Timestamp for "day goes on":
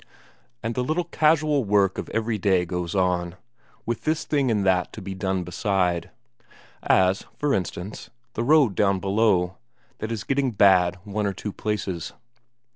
2.39-3.35